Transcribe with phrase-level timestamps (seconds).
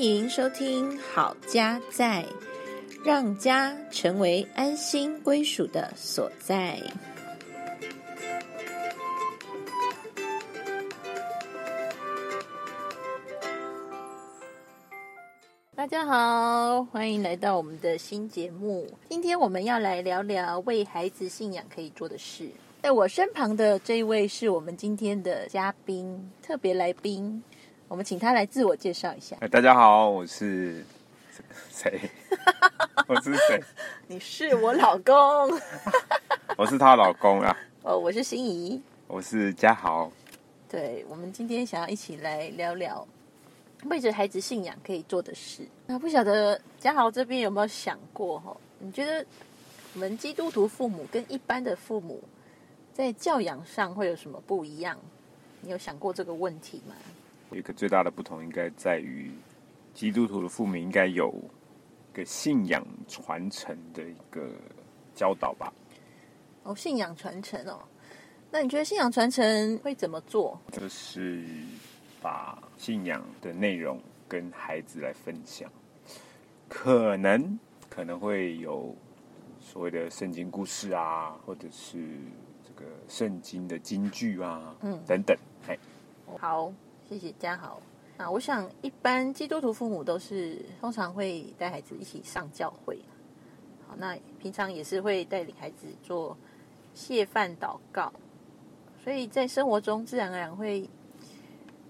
[0.00, 2.24] 欢迎收听《好家在》，
[3.04, 6.80] 让家成为安心归属的所在。
[15.74, 18.90] 大家好，欢迎来到我们的新节目。
[19.10, 22.48] 今天我们要来聊聊为孩子信仰可以做的事。
[22.80, 27.44] 在我身旁的这一位是我们今天的嘉宾，特别来宾。
[27.90, 29.36] 我们请他来自我介绍一下。
[29.40, 30.84] 哎，大家好，我是
[31.72, 32.00] 谁？
[33.08, 33.60] 我是谁？
[34.06, 35.12] 你是我老公。
[36.56, 37.56] 我是他老公啊。
[37.82, 38.80] 哦，我是心怡。
[39.08, 40.08] 我是嘉豪。
[40.68, 43.04] 对，我们今天想要一起来聊聊
[43.86, 45.66] 为着孩子信仰可以做的事。
[45.84, 48.56] 那不晓得嘉豪这边有没有想过哈？
[48.78, 49.26] 你觉得
[49.94, 52.22] 我们基督徒父母跟一般的父母
[52.94, 54.96] 在教养上会有什么不一样？
[55.62, 56.94] 你有想过这个问题吗？
[57.50, 59.30] 有一个最大的不同，应该在于
[59.92, 61.34] 基督徒的父母应该有
[62.12, 64.50] 个信仰传承的一个
[65.14, 65.72] 教导吧。
[66.62, 67.80] 哦，信仰传承哦，
[68.50, 70.60] 那你觉得信仰传承会怎么做？
[70.70, 71.44] 就是
[72.22, 75.68] 把信仰的内容跟孩子来分享，
[76.68, 78.94] 可能可能会有
[79.58, 81.98] 所谓的圣经故事啊，或者是
[82.62, 85.36] 这个圣经的金句啊，嗯，等等。
[85.66, 85.76] 哎，
[86.38, 86.72] 好。
[87.10, 87.82] 谢谢嘉豪。
[88.16, 92.96] 那，我想一般基督徒父母都是通常会带孩子一起上教会。
[93.84, 96.38] 好，那平常也是会带领孩子做
[96.94, 98.12] 谢饭祷告，
[99.02, 100.88] 所以在生活中自然而然会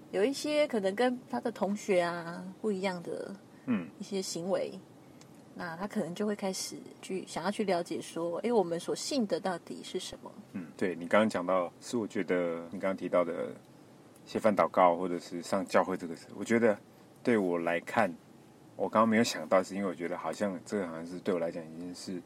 [0.09, 3.35] 有一些可能跟他的同学啊不一样的
[3.67, 4.73] 嗯一些行为。
[5.53, 10.31] 那他可能就会开始去想要去了解说，哎，我们所信的到底是什么？
[10.53, 13.53] 嗯，对你刚刚讲到，是我觉得你刚刚提到的。
[14.31, 16.77] 写饭祷告，或者是上教会这个事，我觉得
[17.21, 18.09] 对我来看，
[18.77, 22.21] 我刚刚没有想到，是因为我觉得好像这个好像是对我来讲已经是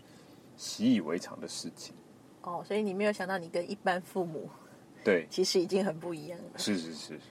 [0.56, 1.96] 习以为常的事情。
[2.44, 4.47] 哦，所以你没有想到你跟一般父母
[5.03, 6.59] 对，其实已经很不一样了。
[6.59, 7.22] 是是是是，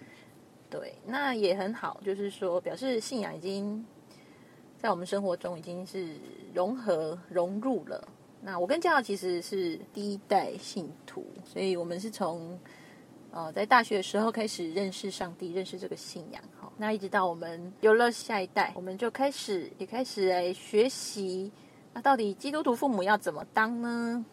[0.69, 3.87] 对，那也很好，就是说表示信仰已经
[4.77, 6.17] 在我们生活中已经是
[6.53, 8.09] 融合融入了。
[8.41, 12.59] 那我跟教其实是第一代信徒，所以我们是从。
[13.35, 16.41] 呃，在大学的时候开始认识上帝，认识这个信仰。
[16.57, 21.51] 好，那一直到我们有了下一代，我们就开始也开始来学习。
[21.93, 24.25] 那到底基督徒父母要怎么当呢？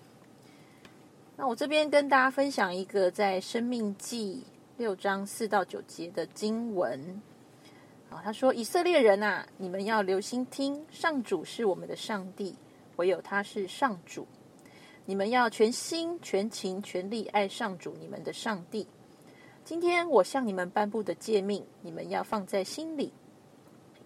[1.35, 4.44] 那我这边跟大家分享一个在《生命记》
[4.78, 7.19] 六章四到九节的经文。
[8.11, 12.56] 啊，他说：“以色列人啊，你们要留心听，上主是我们的上帝，
[12.97, 14.28] 唯有他是上主。”
[15.06, 18.88] 你们要全心、全情、全力爱上主你们的上帝。
[19.66, 23.11] 今天我向你们颁布的诫命，你们要放在心里，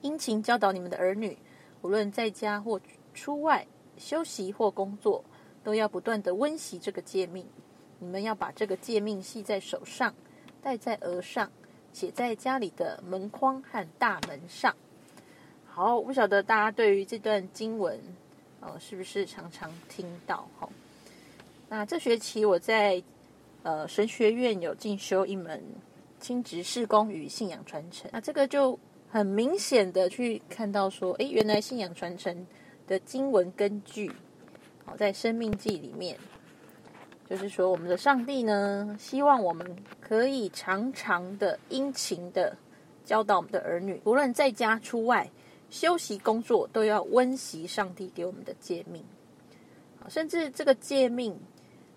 [0.01, 1.37] 殷勤教导你们的儿女，
[1.81, 2.79] 无论在家或
[3.13, 3.67] 出外
[3.97, 5.23] 休息或工作，
[5.63, 7.45] 都要不断的温习这个诫命。
[7.99, 10.13] 你们要把这个诫命系在手上，
[10.61, 11.51] 戴在额上，
[11.91, 14.73] 写在家里的门框和大门上。
[15.65, 17.99] 好，不晓得大家对于这段经文，
[18.61, 20.47] 呃，是不是常常听到？
[20.57, 20.69] 哈。
[21.67, 23.01] 那这学期我在
[23.63, 25.61] 呃神学院有进修一门
[26.19, 28.77] 亲职事工与信仰传承，那这个就
[29.09, 32.45] 很明显的去看到说，哎，原来信仰传承
[32.87, 34.11] 的经文根据，
[34.85, 36.17] 好在生命记里面，
[37.27, 42.55] 就是说我们的上帝呢，希望我们可以常常的殷勤的
[43.03, 45.29] 教导我们的儿女，无论在家出外
[45.69, 49.03] 休息工作，都要温习上帝给我们的诫命，
[50.07, 51.35] 甚至这个诫命。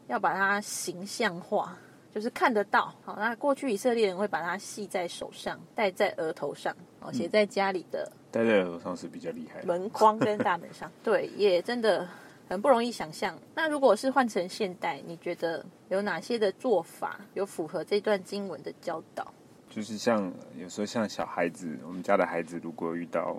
[0.08, 1.78] 要把它形象化，
[2.12, 2.92] 就是看得到。
[3.04, 8.10] 好，那过去以色列人会把它系在手上，戴在额头上，哦，写在家里的。
[8.30, 9.62] 戴在额头上是比较厉害。
[9.62, 12.06] 门框跟大门上， 对，也真的
[12.48, 13.38] 很不容易想象。
[13.54, 19.32] 那如果是换成现代，你觉得有哪些的做法有符合这段经文的教导？
[19.70, 23.36] 就是像有时候像小孩子，我们家的孩子如果遇到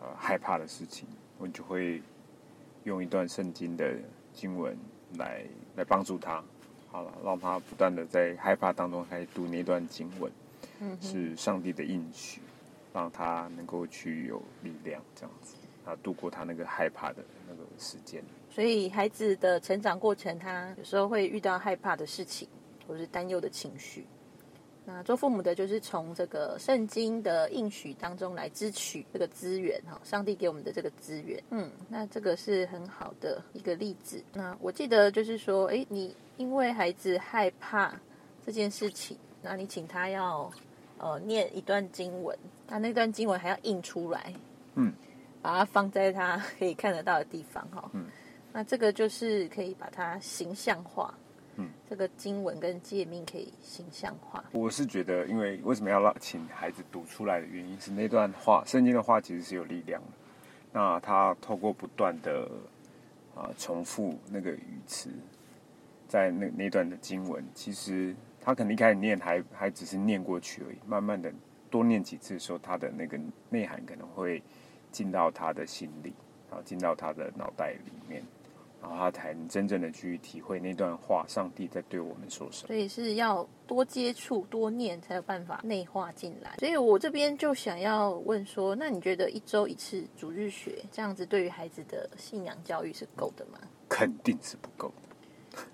[0.00, 2.00] 呃害怕的事情，我就会
[2.84, 3.94] 用一段圣经的
[4.32, 4.78] 经文
[5.18, 5.44] 来。
[5.76, 6.40] 来帮助他，
[6.88, 10.30] 好了，让他不断的在害怕当中开始读那段经文，
[10.78, 12.40] 嗯，是上帝的应许，
[12.92, 18.22] 让他能够去有力量，这样子啊，度过他那个害怕的那个时间。
[18.48, 22.46] 所以孩子的成长过程，他有时候会遇到害怕的事情，
[22.86, 24.06] 或是担忧的情绪。
[24.86, 34.22] 那做父母的，就是从这个圣经的应许当中来支取这个资源哈，上帝给我们的这个资源，嗯，那这个是很好的一个例子。
[34.32, 37.98] 那我记得就是说，哎，你因为孩子害怕
[38.44, 40.52] 这件事情，那你请他要
[40.98, 42.38] 呃念一段经文，
[42.68, 44.34] 他那段经文还要印出来，
[44.74, 44.92] 嗯，
[45.40, 47.90] 把它放在他 可以看得到的地方哈。
[47.94, 48.04] 嗯，
[48.52, 51.14] 那这个就是可以把它形象化。
[51.56, 54.42] 嗯，这个经文跟诫命可以形象化。
[54.52, 60.08] 我是觉得，因为为什么要让请孩子读出来的原因是那段话，圣经的话其实是有力量的。
[60.72, 62.50] 那他透过不断的
[63.34, 65.10] 啊重复那个语词，
[66.08, 71.32] 在那那段的经文，其实他可能一开始念还还只是念过去而已，慢慢的
[71.70, 73.18] 多念几次的时候，他的那个
[73.50, 74.42] 内涵可能会
[74.90, 76.12] 进到他的心里，
[76.50, 78.24] 然后进到他的脑袋里面。
[78.88, 82.66] 然后他才能真正的去体会那段话，上帝在对我们说什么。
[82.68, 86.56] 所以是要多接触、多念，才有办法内化进来。
[86.58, 93.58] 所以我这边就想要问说，那你觉得一周一次主日学这样子，对于孩子的信仰教育是够的吗？
[93.88, 94.92] 肯定是不够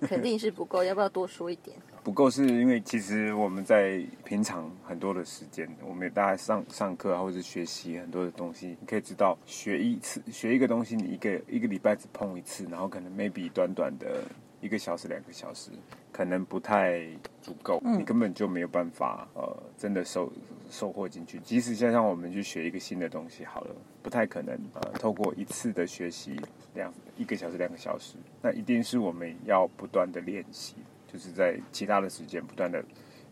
[0.01, 0.85] 的， 肯定是不够。
[0.85, 1.77] 要不要多说一点？
[2.03, 14.23] 不够是因为其实我们在平常很多的时间，我们大家上上课啊，或者是学习很多的东西，你可以知道学一次学一个东西，你一个一个礼拜只碰一次，然后可能 maybe 短短的
[14.61, 15.71] 一个小时两个小时，
[16.11, 17.03] 可能不太
[17.43, 20.33] 足够，你根本就没有办法呃真的收
[20.71, 21.39] 收获进去。
[21.41, 26.41] 即使像像我们去学一个新的东西好了，不太可能呃透过一次的学习
[26.75, 30.77] 两一个小时两个小时，那一定是我们要不断的练习。
[31.11, 32.85] 就是在其他的时间不断的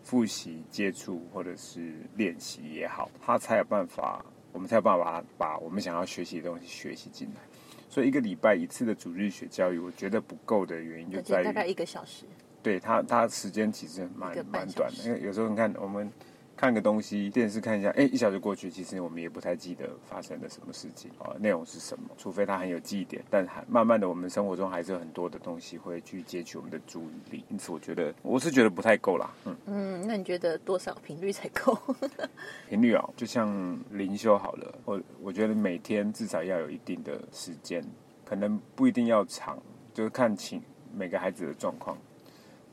[0.02, 7.40] 复习、接触或者是练习也好，他才有办法，我们才有办法把我们想要学习的东西学习进来。
[7.88, 12.24] 所以一个礼拜一次的主日学教育，我觉得不够的原因就在于大概一个小时。
[12.62, 16.10] 对他，他时间其实蛮蛮短的，因为有时候你看我们。
[16.58, 23.22] 看个东西，电视看一下，哎，一小时过去，其实我们也不太记得发生了什么事情啊，内容是什么，除非它很有记忆点。
[23.30, 29.30] 但还慢慢的，我们生活中还是有很多的东西会去截取我们的注意力，因此我觉得我是觉得不太够啦。
[29.44, 31.78] 嗯嗯，那你觉得多少频率才够？
[32.68, 37.80] 频率啊，就像灵修好了，我我觉得每天至少要有一定的时间，
[38.24, 39.62] 可能不一定要长，
[39.94, 40.60] 就是看情
[40.92, 41.96] 每个孩子的状况。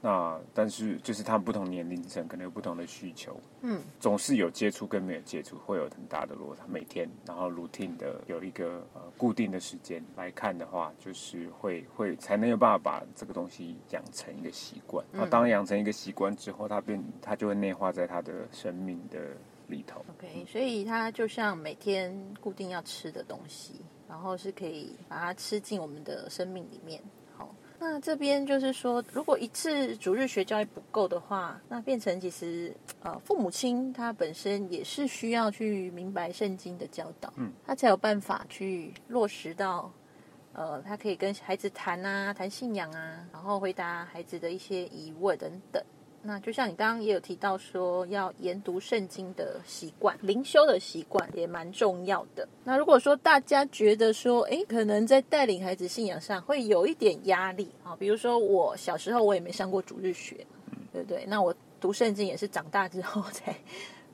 [0.06, 6.64] 那但是就是他们不同年龄层可能有不同的需求，嗯，总是有接触跟没有接触会有很大的落差。
[6.68, 15.04] 每天然后 routine 的有一个呃固定的时间来看的话，就是会会才能有办法把这个东西养成一个习惯。
[15.12, 19.20] 那当养成一个习惯之后，它变它就会内化在他的生命的
[19.68, 20.06] 里头。
[20.20, 27.02] OK，所以它就像每天固定要吃的东西，然后是可以把它吃进我们的生命里面。
[27.78, 32.74] 那这边就是说，如果一次主日学教育不够的话，那变成其实
[33.04, 39.92] 呃，父母亲他本身也是需要去明白圣经的教导，嗯，他才有办法去落实到，
[40.54, 45.84] 呃，他可以跟孩子谈啊，谈信仰啊，然后回答孩子的一些疑问等等。
[46.28, 52.48] 那就像你刚刚也有提到说，要研读圣经的习惯、灵修的习惯也蛮重要的。
[52.64, 60.36] 那如果说大家觉得说，哎，可能在带领孩子信仰上会有一点压力啊，比如说我小时候我也没上过主日学，
[60.92, 61.26] 对不对？
[61.28, 63.56] 那我读圣经也是长大之后 才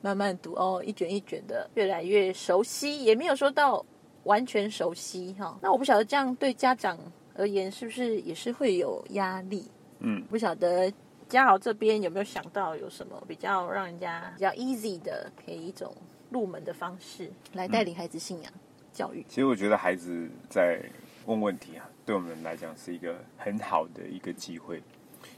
[0.01, 3.85] 慢慢读哦，一卷一卷的越来越熟悉，也没有说到
[4.25, 5.57] 完全熟悉哈。
[5.61, 6.99] 那我不晓得这样对家长
[7.35, 9.65] 而言是不是也是会有压力？
[9.99, 10.91] 嗯，不晓得。
[11.31, 15.95] 嘉豪这边有没有想到有什么比较让人家比较 easy 的，可以一种
[16.29, 18.51] 入门的方式来带领孩子信仰
[18.91, 19.25] 教育？
[19.29, 20.83] 其实我觉得孩子在
[21.25, 24.83] 问问题啊，对我们来讲是一个很好的一个机会。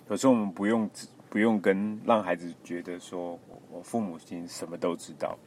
[0.09, 0.89] 有时候我们不用
[1.29, 3.37] 不用跟让孩子觉得说
[3.69, 5.37] 我父母亲什么都知道，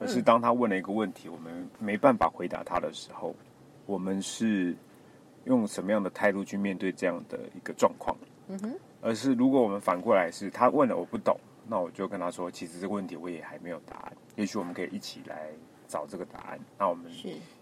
[0.00, 3.32] 而是当他问了一个问题，我们没办法回答他的时候，
[3.86, 4.74] 我们是
[5.44, 8.16] 用什么样的态度去面对这样的一个状况？
[8.48, 8.74] 嗯哼。
[9.04, 15.50] 而是如果我们反过来是他问了我不懂，那我就跟他说，其实这个问题我也还没有答案，也许我们可以一起来
[15.86, 16.58] 找这个答案。
[16.78, 17.12] 那我们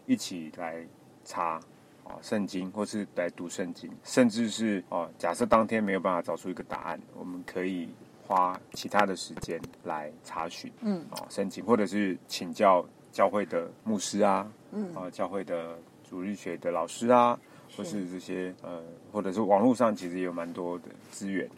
[0.06, 0.86] 一起来
[1.24, 1.60] 查
[2.04, 7.88] 啊圣经，或是来读圣经，甚至是哦，假设当天没有办法找出一个答案，我们可以
[8.24, 15.76] 花其他的时间来查询，嗯，啊圣经，或者是请教教会的牧师啊，嗯，啊教会的
[16.08, 17.36] 主日学的老师啊。
[17.76, 21.48] 或是这些呃，或者是网络上其实也有蛮多的资源，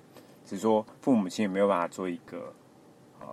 [0.45, 2.53] 只是说父母亲也没有办法做一个
[3.21, 3.27] 呃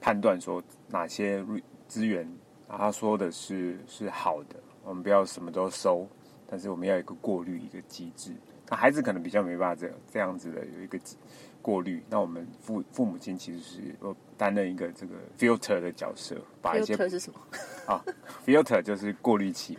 [0.00, 1.44] 判断，说哪些
[1.86, 2.26] 资源
[2.68, 6.06] 啊他说的是是好的，我们不要什么都收，
[6.46, 8.32] 但是我们要一个过滤一个机制。
[8.68, 10.98] 那孩子可能比较没办法这样这样子的有一个
[11.60, 13.94] 过滤，那我们父父母亲其实是
[14.38, 17.38] 担任一个这个 filter 的角色，把一些是什么
[17.86, 18.02] 啊
[18.46, 19.76] ？filter 就是过滤器，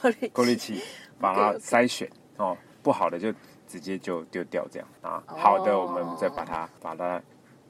[0.00, 0.82] 过滤过滤器。
[1.20, 3.32] 把它筛选哦，不好的就
[3.66, 7.20] 直接就丢掉这样啊，好的我们再把它把它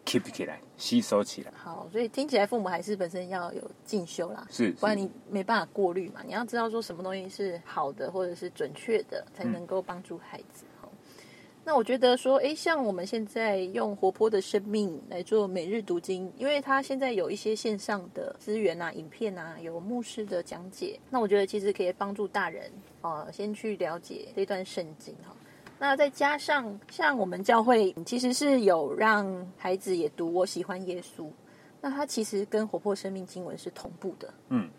[0.04, 1.52] keep 起来，吸收起来。
[1.56, 6.20] 好，所以听起来父母还是本身要有进修啦，是，不然你没办法过滤嘛。
[6.24, 10.64] 你要知道说什么东西是好的或者是准确的，才能够帮助孩子。
[11.68, 20.96] 那我觉得说，哎，像我们现在用活泼的生命来做每日读经，因为它现在有一些线上的资源啊、影片啊，有牧师的讲解。
[21.10, 22.70] 那我觉得其实可以帮助大人
[23.00, 25.34] 啊，先去了解这段圣经哈。
[25.76, 31.24] 那再加上像我们教会其实是有让孩子也读《我喜欢耶稣》，
[31.80, 34.32] 那它其实跟活泼生命经文是同步的。
[34.50, 34.70] 嗯。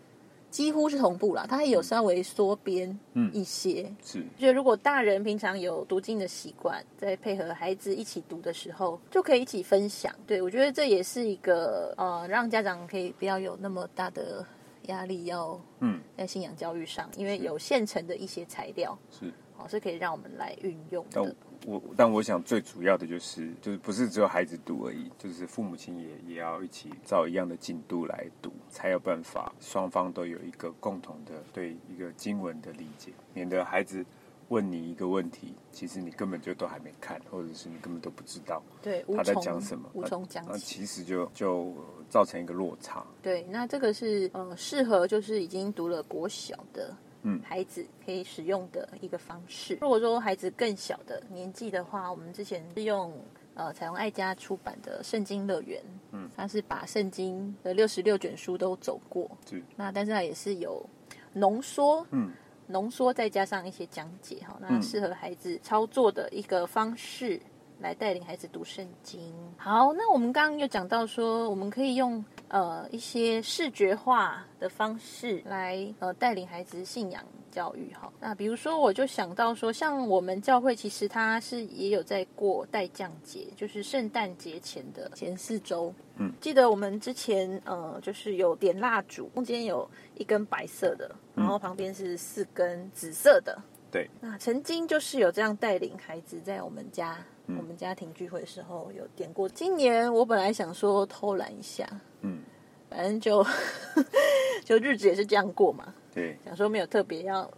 [0.58, 2.98] 几乎是同步了，它也有稍微缩编
[3.32, 3.94] 一些。
[4.02, 10.12] 是，觉得如果大人平常有读经的习惯，在配合孩子一起读的时候，就可以一起分享。
[10.26, 14.44] 对我觉得这也是一个呃，让家长可以不要有那么大的
[14.86, 21.36] 压力，要嗯，在信仰教育上，因为有现成的一些材料是，哦，是可以让我们来运用的。
[21.68, 34.02] 我但我想最主要的就是，就是不是只有孩子读而已，就是父母亲也也要一起照一样的进度来读，才有办法双方都有一个共同的对一个经文的理解，免得孩子
[34.48, 41.74] 问你一个问题，其实你根本就都还没看，或者是你根本都不知道对他在讲什么，无从讲起，其实就就
[42.08, 43.04] 造成一个落差。
[43.20, 46.96] 对，那这个是嗯适合就是已经读了国小的。
[47.22, 49.76] 嗯，孩子可以使用的一个方式。
[49.80, 53.12] 如果说孩子更小的年纪的话，我们之前是用
[53.54, 55.80] 呃彩虹爱家出版的《圣经乐园》，
[56.12, 59.62] 嗯，它是把圣经的六十六卷书都走过，是。
[59.76, 60.84] 那但是它也是有
[61.32, 62.30] 浓缩，嗯，
[62.68, 67.40] 浓缩再加上一些讲解哈，那适合孩子操作的一个方式。
[67.80, 69.32] 来带领孩子读圣经。
[69.56, 77.92] 好，那我们刚刚又讲到说，我们可以用呃一些视觉化的方式来呃带领孩子信仰教育。
[77.92, 85.92] 哈，那比如说我就想到说，像我们教会其实它是也有在过代降节，就是圣诞节前的前四周。
[86.16, 93.56] 嗯，记得我们之前呃就是有点蜡烛，中间有一根白色的，然后旁边是四根紫色的。
[93.90, 97.16] 对，那曾经就是有这样带领孩子在我们家。
[97.56, 99.48] 我们家庭聚会的时候有点过。
[99.48, 101.88] 今年我本来想说偷懒一下，
[102.20, 102.42] 嗯，
[102.90, 103.44] 反正就
[104.64, 105.94] 就日子也是这样过嘛。
[106.12, 107.50] 对，想说没有特别要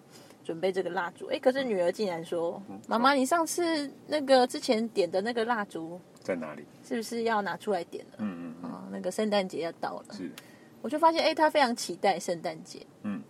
[0.45, 1.27] 准备这个蜡烛。
[1.27, 6.65] 哎，可是女儿竟然说：“妈妈，你上次那个之前点的那个蜡烛在哪里？
[6.85, 10.31] 是不是要拿出来点了？”嗯嗯啊，那个圣诞节要到了，是。
[10.83, 12.87] 我就发现，哎，她非常期待圣诞节。
[13.03, 13.21] 嗯，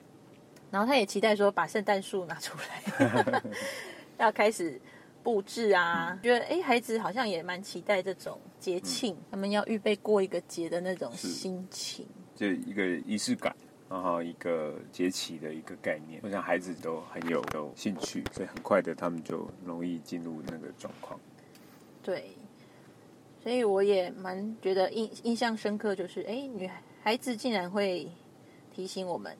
[0.70, 2.56] 然后她也期待说把圣诞树拿出
[2.98, 3.42] 来，
[4.18, 4.78] 要开始。
[5.22, 13.54] 布置啊，觉得哎，孩子好像也蛮期待这种节庆，他们要预备过一个节的那种心情，就一个仪式感，
[13.88, 21.18] 然后一个节气的一个概念，我想孩子都很有有兴趣，所以很快的他们就容易进入那个状况。
[22.02, 22.30] 对，
[23.42, 26.68] 所以我也蛮觉得印印象深刻，就是哎，女
[27.02, 28.10] 孩子竟然会
[28.74, 29.36] 提醒我们，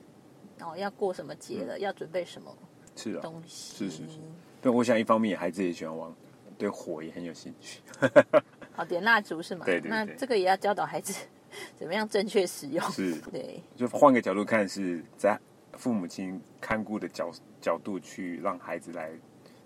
[0.59, 2.55] 哦，要过什么节了，要准备什么
[2.95, 4.19] 是东西，是是是。
[4.61, 6.13] 对，我想一方面孩子也喜欢玩，
[6.57, 7.79] 对火也很有兴趣。
[8.73, 9.65] 好，点蜡烛是吗？
[9.65, 9.89] 对对对。
[9.89, 11.27] 那这个也要教导孩子
[11.75, 12.91] 怎么样正确使用。
[12.91, 13.61] 是， 对。
[13.75, 15.37] 就换个角度看，是在
[15.73, 19.11] 父母亲看顾的角角度去让孩子来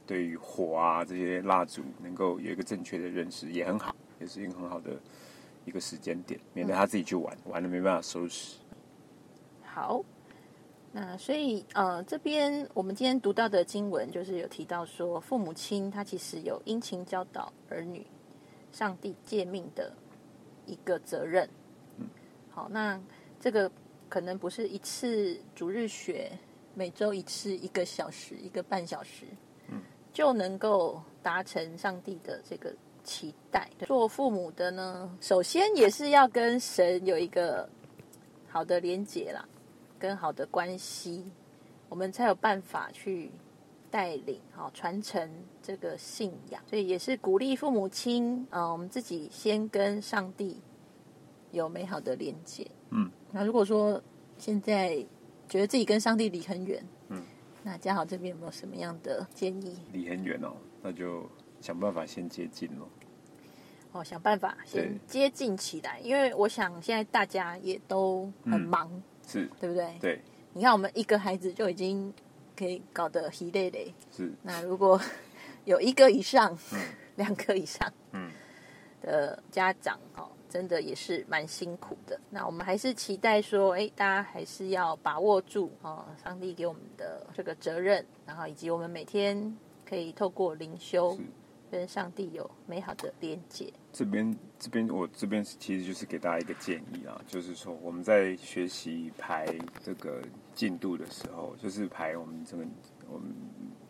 [0.08, 4.92] 对于火啊这些蜡烛能够有一个正确的认识，也很好，也是一个很好的
[5.66, 8.56] 一个时间点，免得他自己去玩，玩了没办法收拾。
[9.64, 10.02] 好。
[10.98, 18.08] 那所以，呃，这边我们今天读到的经文，就是有提到说，父母亲他其实有殷勤教导儿女，
[18.72, 19.92] 上帝诫命的
[20.66, 21.50] 一个责任。
[21.98, 22.08] 嗯，
[22.50, 22.98] 好，那
[23.42, 23.70] 这个
[24.08, 26.32] 可能不是一次逐日学，
[26.74, 29.26] 每周一次一个小时、一个半小时，
[29.68, 29.82] 嗯，
[30.14, 32.74] 就能够达成上帝的这个
[33.04, 33.70] 期待。
[33.86, 37.68] 做父母的呢，首先也是要跟神有一个
[38.48, 39.46] 好的连结啦。
[40.06, 41.26] 更好的关系，
[41.90, 43.32] 我们才有办法去
[43.90, 45.28] 带领、好传承
[45.64, 46.62] 这个信仰。
[46.68, 50.62] 所以也是鼓励父母亲，嗯，我们自己先跟上帝
[51.50, 52.70] 有美好的连接。
[52.92, 54.00] 嗯，那如果说
[54.38, 55.04] 现在
[55.50, 57.24] 觉得自己跟上帝离很远，嗯，
[57.64, 59.76] 那嘉豪这边有没有什么样的建议？
[59.92, 61.28] 离很远哦，那就
[61.62, 62.88] 想办法先接近咯。
[63.92, 69.02] 哦，想办法先接近起来，因为我想现在大家也都很忙。
[69.28, 69.98] 是对不对？
[70.00, 70.22] 对，
[70.54, 72.14] 你看我们一个孩子就已经
[72.56, 73.94] 可以搞得疲累累。
[74.12, 75.00] 是，那如果
[75.66, 76.58] 有一个以上、
[77.16, 78.32] 两个以上，嗯，
[79.02, 82.20] 的家长哦，真的也是蛮辛苦的。
[82.30, 91.18] 那我们还是期待说，哎，大家还是要把握住哦，上帝给我们的这个责任，然后以及我们每天可以透过灵修
[91.72, 93.72] 跟上帝有美好的连接。
[93.96, 99.48] 这边这边我这边其实就是给大家一个建议啊，就是说我们在学习排
[99.82, 100.22] 这个
[100.54, 102.66] 进度的时候，就是排我们这个
[103.10, 103.34] 我们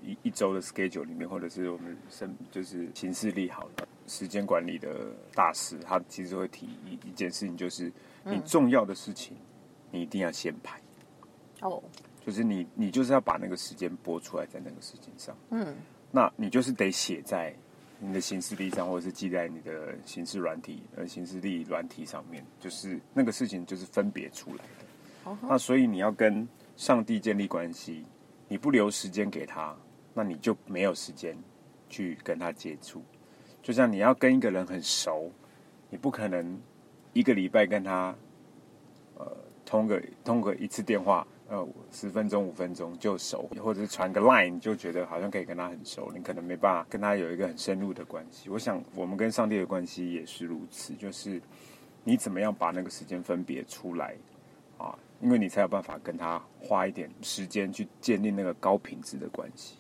[0.03, 7.91] 一一周的 schedule 里面，或者是我们生就是行事历好了，时间管理的大师，他其实会提一一件事情，就是
[8.23, 9.35] 你重要的事情，
[9.89, 10.79] 你一定要先排。
[11.61, 11.81] 哦，
[12.23, 15.75] 就是你你就是要把那个时间拨出来在那个事情上，嗯，
[16.11, 17.55] 那你就是得写在
[17.99, 25.37] 你的行事历上，或者是记在你的行事软体呃行事历软体上面，就是那个事情就是分别出来的。
[25.41, 28.05] 那所以你要跟上帝建立关系，
[28.47, 29.75] 你不留时间给他，
[30.13, 31.35] 那你就没有时间
[31.89, 33.01] 去跟他接触。
[33.63, 35.31] 就像你要跟一个人很熟，
[35.89, 36.61] 你不可能
[37.13, 38.15] 一个礼拜跟他
[39.17, 39.35] 呃
[39.65, 48.49] 通个通个一次电话，呃十分钟五分钟就熟，或者是传个 line 你就觉得好像可以跟他很熟，你可能没办法跟他有一个很深入的关系。
[48.49, 51.41] 我想我们跟上帝的关系也是如此，就是
[52.03, 54.15] 你怎么样把那个时间分别出来
[54.77, 59.75] 啊，因为你才有办法跟他花一点时间去建立那个高品质的关系。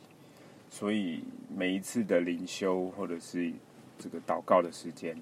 [0.69, 1.23] 所以
[1.55, 3.51] 每一次的灵修或者是
[3.97, 5.15] 这个祷告的时间，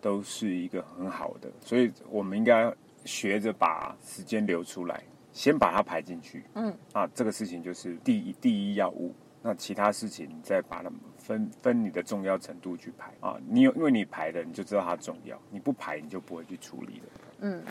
[0.00, 2.72] 都是一个很好的，所以我们应该
[3.04, 5.02] 学着把时间留出来，
[5.34, 6.44] 先把它排进去。
[6.54, 9.12] 嗯，啊，这个事情就是第一第一要务。
[9.42, 13.36] 那其他事情你再把它分分你的重要程度去排啊。
[13.46, 17.06] 你有因为你排了，你就知道它重要；你不排，你就不会去处理了。
[17.40, 17.62] 嗯，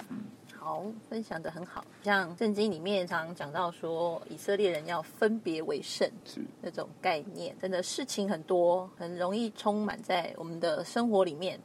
[0.55, 1.83] 好，分享的很好。
[2.03, 11.59] 像圣经里面常常讲到说，以色列人要分别为圣是，那种概念，真的事情很多，很容易充满在我们的生活里面。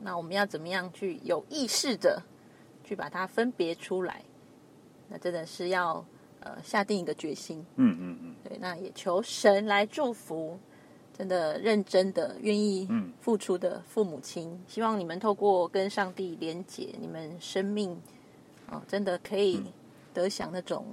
[0.00, 2.20] 那我们要怎么样去有意识的
[2.82, 4.20] 去把它分别出来？
[5.08, 6.04] 那真的是要
[6.40, 7.64] 呃下定一个决心。
[7.76, 10.58] 嗯嗯嗯，对，那也求神来祝福，
[11.16, 14.58] 真的认真的愿意嗯付出的父母亲。
[14.66, 17.96] 希望你们透过跟上帝连结，你们生命
[18.70, 19.72] 哦，真的可以嗯
[20.12, 20.86] 得享那种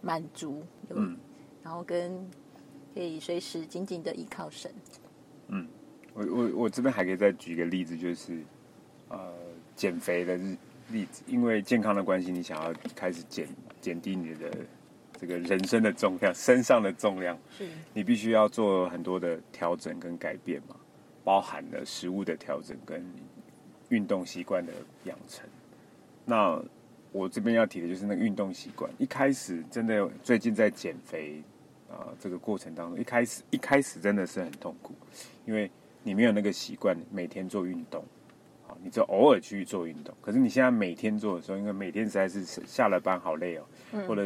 [0.00, 1.16] 满足，有嗯
[1.62, 2.28] 然后跟
[2.94, 4.70] 可以随时紧紧的依靠神。
[5.48, 5.68] 嗯
[6.14, 8.42] 我我我这边还可以再举一个例子，就是
[9.08, 9.32] 呃
[9.74, 10.56] 减肥的日
[11.26, 13.48] 因为健康的关系，你想要开始减
[13.80, 14.50] 减低你的
[15.18, 20.76] 这个人生的重量，身上的重量，是，你必须要做很多的调整跟改变嘛，
[21.22, 23.04] 包含了食物的调整跟
[23.88, 24.72] 运动习惯的
[25.04, 25.48] 养成。
[26.24, 26.62] 那
[27.12, 31.42] 我这边要提的就是那个运动习惯，一开始真的最近在减肥
[31.90, 34.94] 啊、这个过程当中，一开始一开始真的是很痛苦，
[35.44, 35.70] 因为
[36.02, 38.02] 你没有那个习惯每天做运动。
[38.82, 43.64] 好，你就偶尔去做运动，可是你现在每天做的时候，因为每天实在是下了班好累哦，
[44.06, 44.22] 或者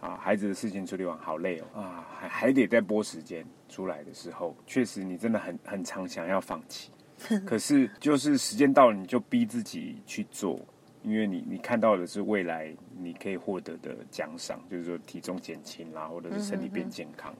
[0.00, 6.90] 啊，孩子的事情处理完好累哦，啊，还还得再拨时间出来的时候，确实你真的很很常想要放弃，
[7.44, 10.58] 可是就是时间到了，你就逼自己去做，
[11.02, 17.34] 因为你你看到的是未来你可以获得的奖赏，就是说体重减轻啦，或者是身体变健康，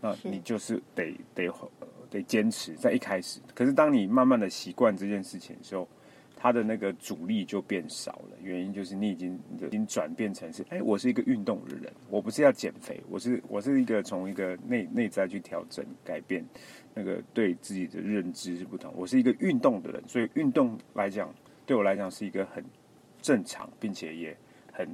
[0.00, 1.68] 那你就是得得呃
[2.10, 5.88] 得坚持在一开始，可是当你慢慢的习惯这件事情的时候。
[6.42, 16.42] 它的那个阻力就变少了，原因就是你已经已经转变成是，哎，我是一个运动的人，我不是要减肥，我是我是一个从一个内内在去调整改变，
[16.94, 21.30] 那个对自己的认知是不同，我是一个运动的人，所以运动来讲
[21.66, 22.64] 对我来讲是一个很
[23.20, 24.34] 正常，并且也
[24.72, 24.88] 很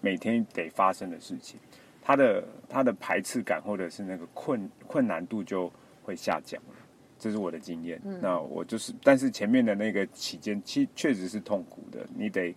[0.00, 1.60] 每天得发生的事情，
[2.00, 5.70] 它的它的排斥感或者是那个困困难度就
[6.06, 6.74] 会下降了。
[7.18, 8.00] 这是我的经验。
[8.20, 12.06] 那我就是，但是前面的那个期间，其确实是痛苦的。
[12.14, 12.54] 你得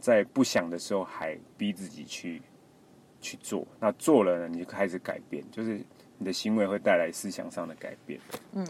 [0.00, 2.40] 在不想的时候还逼自己去
[3.20, 5.84] 去做，那做了呢，你就开始改变，就是
[6.16, 8.18] 你的行为会带来思想上的改变。
[8.52, 8.66] 嗯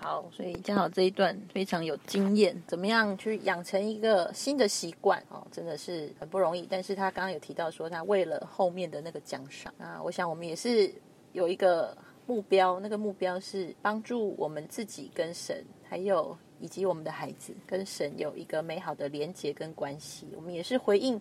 [0.00, 6.66] 好，所以嘉豪这一段非常有经验，怎么样去养成一个新的习惯哦，真的是很不容易。
[6.70, 10.88] 但是他刚刚有提到说，他为了后面的那个奖赏啊，我想我们也是
[11.32, 20.28] 有一个目标，那个目标是帮助我们自己跟神，还有以及我们的孩子跟神有一个美好的连结跟关系。
[20.36, 21.18] 我们也是回应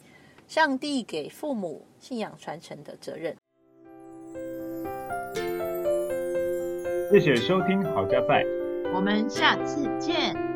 [0.49, 3.33] 上帝给父母信仰传承的责任。
[7.09, 8.43] 谢谢收听好家拜。
[8.93, 10.46] 我们下次见。